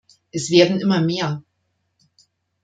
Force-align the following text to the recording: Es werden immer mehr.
Es 0.31 0.49
werden 0.49 0.79
immer 0.81 0.99
mehr. 0.99 1.43